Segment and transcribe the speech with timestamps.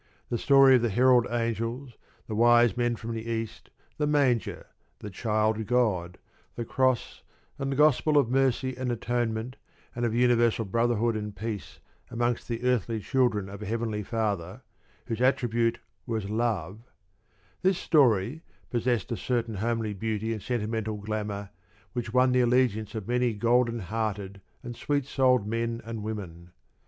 [0.31, 1.91] The story of the herald angels,
[2.25, 3.69] the wise men from the east,
[3.99, 4.65] the manger,
[4.97, 6.17] the child God,
[6.55, 7.21] the cross,
[7.59, 9.57] and the gospel of mercy and atonement,
[9.95, 11.77] and of universal brotherhood and peace
[12.09, 14.63] amongst the earthly children of a Heavenly Father,
[15.05, 15.77] whose attribute
[16.07, 16.79] was love
[17.61, 18.41] this story,
[18.71, 21.51] possessed a certain homely beauty and sentimental glamour
[21.93, 26.49] which won the allegiance of many golden hearted and sweet souled men and women.